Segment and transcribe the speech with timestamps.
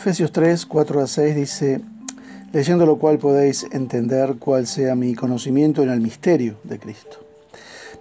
[0.00, 1.80] Efesios 3, 4 a 6 dice,
[2.54, 7.18] leyendo lo cual podéis entender cuál sea mi conocimiento en el misterio de Cristo.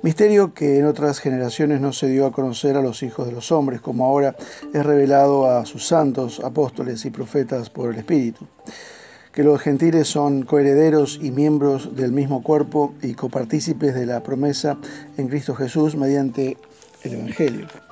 [0.02, 3.52] Misterio que en otras generaciones no se dio a conocer a los hijos de los
[3.52, 4.38] hombres, como ahora
[4.74, 8.48] es revelado a sus santos, apóstoles y profetas por el Espíritu.
[9.34, 14.78] Que los gentiles son coherederos y miembros del mismo cuerpo y copartícipes de la promesa
[15.18, 16.56] en Cristo Jesús mediante
[17.04, 17.89] el Evangelio.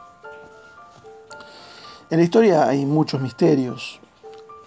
[2.10, 4.00] En la historia hay muchos misterios.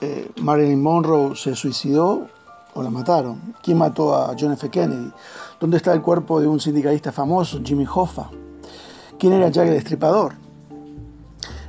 [0.02, 2.26] Eh, Marilyn Monroe se suicidó
[2.74, 3.54] o la mataron.
[3.62, 4.68] ¿Quién mató a John F.
[4.68, 5.10] Kennedy?
[5.58, 8.28] ¿Dónde está el cuerpo de un sindicalista famoso, Jimmy Hoffa?
[9.18, 10.34] ¿Quién era Jack el Destripador?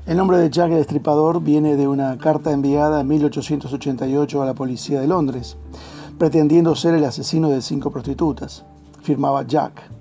[0.05, 4.53] El nombre de Jack el Destripador viene de una carta enviada en 1888 a la
[4.53, 5.55] policía de Londres,
[6.17, 8.65] pretendiendo ser el asesino de cinco prostitutas.
[9.03, 10.00] Firmaba Jack.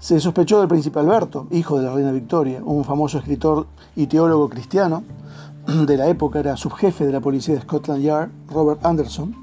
[0.00, 4.48] Se sospechó del príncipe Alberto, hijo de la reina Victoria, un famoso escritor y teólogo
[4.48, 5.04] cristiano
[5.86, 9.36] de la época, era subjefe de la policía de Scotland Yard, Robert Anderson.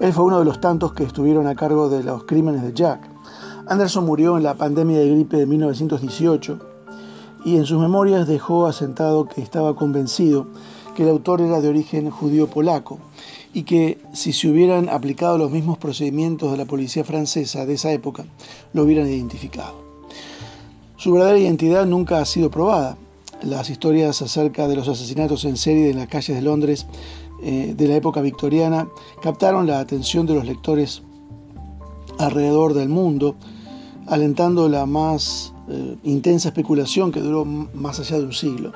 [0.00, 3.08] Él fue uno de los tantos que estuvieron a cargo de los crímenes de Jack.
[3.68, 6.58] Anderson murió en la pandemia de gripe de 1918
[7.44, 10.48] y en sus memorias dejó asentado que estaba convencido
[10.96, 12.98] que el autor era de origen judío polaco
[13.52, 17.92] y que si se hubieran aplicado los mismos procedimientos de la policía francesa de esa
[17.92, 18.24] época,
[18.72, 19.74] lo hubieran identificado.
[20.96, 22.96] Su verdadera identidad nunca ha sido probada.
[23.42, 26.86] Las historias acerca de los asesinatos en serie en las calles de Londres
[27.42, 28.86] eh, de la época victoriana
[29.22, 31.02] captaron la atención de los lectores
[32.18, 33.34] alrededor del mundo,
[34.06, 38.72] alentando la más eh, intensa especulación que duró más allá de un siglo.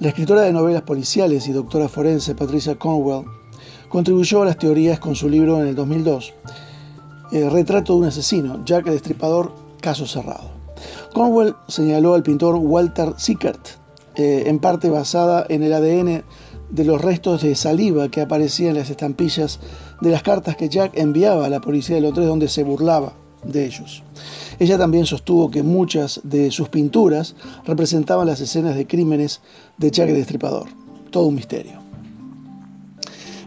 [0.00, 3.26] La escritora de novelas policiales y doctora forense Patricia Cornwell
[3.88, 6.34] Contribuyó a las teorías con su libro en el 2002,
[7.32, 10.50] eh, Retrato de un asesino, Jack el Destripador, caso cerrado.
[11.14, 13.68] Cornwell señaló al pintor Walter Sickert,
[14.14, 16.24] eh, en parte basada en el ADN
[16.70, 19.58] de los restos de saliva que aparecían en las estampillas
[20.00, 23.64] de las cartas que Jack enviaba a la policía de Londres donde se burlaba de
[23.64, 24.02] ellos.
[24.58, 29.40] Ella también sostuvo que muchas de sus pinturas representaban las escenas de crímenes
[29.78, 30.68] de Jack el Destripador.
[31.10, 31.87] Todo un misterio.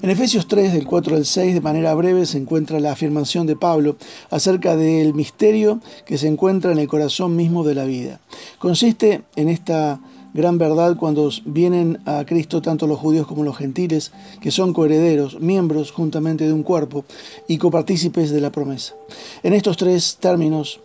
[0.03, 3.55] En Efesios 3, del 4 al 6, de manera breve, se encuentra la afirmación de
[3.55, 3.97] Pablo
[4.31, 8.19] acerca del misterio que se encuentra en el corazón mismo de la vida.
[8.57, 9.99] Consiste en esta
[10.33, 15.39] gran verdad cuando vienen a Cristo tanto los judíos como los gentiles, que son coherederos,
[15.39, 17.05] miembros juntamente de un cuerpo
[17.47, 18.95] y copartícipes de la promesa.
[19.43, 20.79] En estos tres términos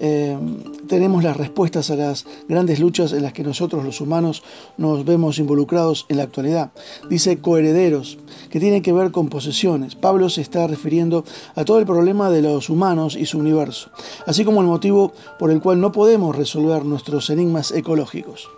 [0.00, 0.38] eh,
[0.86, 4.42] tenemos las respuestas a las grandes luchas en las que nosotros los humanos
[4.76, 6.70] nos vemos involucrados en la actualidad.
[7.10, 8.18] Dice coherederos,
[8.50, 9.96] que tiene que ver con posesiones.
[9.96, 11.24] Pablo se está refiriendo
[11.56, 13.90] a todo el problema de los humanos y su universo,
[14.26, 18.48] así como el motivo por el cual no podemos resolver nuestros enigmas ecológicos.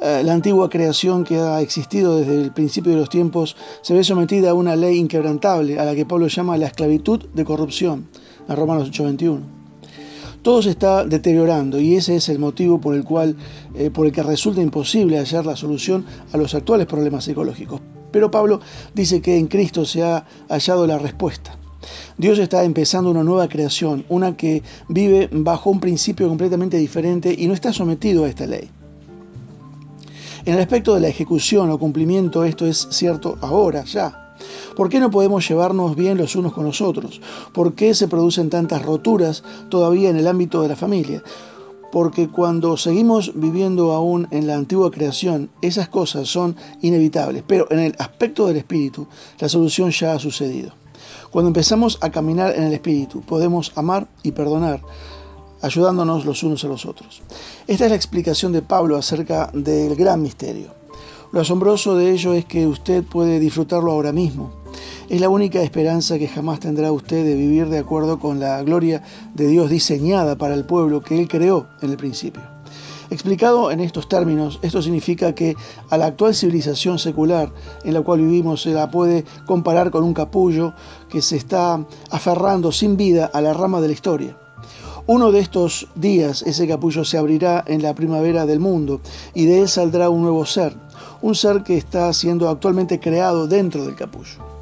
[0.00, 4.02] Eh, la antigua creación que ha existido desde el principio de los tiempos se ve
[4.04, 8.08] sometida a una ley inquebrantable, a la que Pablo llama la esclavitud de corrupción,
[8.48, 9.61] a Romanos 8:21
[10.42, 13.36] todo se está deteriorando y ese es el motivo por el cual
[13.74, 17.80] eh, por el que resulta imposible hallar la solución a los actuales problemas ecológicos.
[18.10, 18.60] Pero Pablo
[18.94, 21.56] dice que en Cristo se ha hallado la respuesta.
[22.16, 27.46] Dios está empezando una nueva creación, una que vive bajo un principio completamente diferente y
[27.46, 28.70] no está sometido a esta ley.
[30.44, 34.21] En el aspecto de la ejecución o cumplimiento, esto es cierto ahora, ya.
[34.76, 37.20] ¿Por qué no podemos llevarnos bien los unos con los otros?
[37.52, 41.22] ¿Por qué se producen tantas roturas todavía en el ámbito de la familia?
[41.92, 47.44] Porque cuando seguimos viviendo aún en la antigua creación, esas cosas son inevitables.
[47.46, 49.06] Pero en el aspecto del espíritu,
[49.38, 50.72] la solución ya ha sucedido.
[51.30, 54.80] Cuando empezamos a caminar en el espíritu, podemos amar y perdonar,
[55.60, 57.22] ayudándonos los unos a los otros.
[57.66, 60.81] Esta es la explicación de Pablo acerca del gran misterio.
[61.32, 64.52] Lo asombroso de ello es que usted puede disfrutarlo ahora mismo.
[65.08, 69.02] Es la única esperanza que jamás tendrá usted de vivir de acuerdo con la gloria
[69.32, 72.42] de Dios diseñada para el pueblo que Él creó en el principio.
[73.08, 75.56] Explicado en estos términos, esto significa que
[75.88, 77.50] a la actual civilización secular
[77.82, 80.74] en la cual vivimos se la puede comparar con un capullo
[81.08, 84.36] que se está aferrando sin vida a la rama de la historia.
[85.08, 89.00] Uno de estos días ese capullo se abrirá en la primavera del mundo
[89.34, 90.76] y de él saldrá un nuevo ser,
[91.22, 94.52] un ser que está siendo actualmente creado dentro del capullo.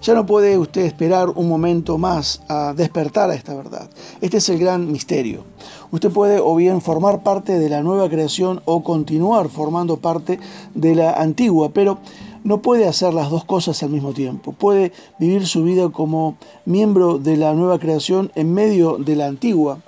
[0.00, 3.88] Ya no puede usted esperar un momento más a despertar a esta verdad.
[4.20, 5.44] Este es el gran misterio.
[5.90, 10.38] Usted puede o bien formar parte de la nueva creación o continuar formando parte
[10.74, 11.98] de la antigua, pero
[12.44, 14.52] no puede hacer las dos cosas al mismo tiempo.
[14.52, 19.78] Puede vivir su vida como miembro de la nueva creación en medio de la antigua,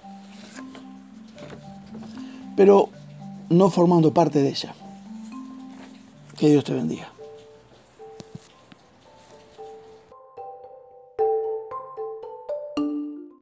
[2.56, 2.89] pero
[3.49, 4.75] no formando parte de ella.
[6.37, 7.13] Que Dios te bendiga.